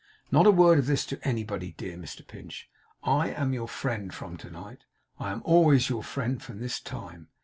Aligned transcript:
Not 0.31 0.47
a 0.47 0.51
word 0.51 0.79
of 0.79 0.87
this 0.87 1.05
to 1.05 1.19
anybody. 1.21 1.73
Dear 1.77 1.95
Mr 1.95 2.25
Pinch, 2.25 2.67
I 3.03 3.29
am 3.29 3.53
your 3.53 3.67
friend 3.67 4.11
from 4.11 4.35
tonight. 4.35 4.85
I 5.19 5.29
am 5.29 5.43
always 5.45 5.89
your 5.91 6.01
friend 6.01 6.41
from 6.41 6.59
this 6.59 6.79
time. 6.79 7.27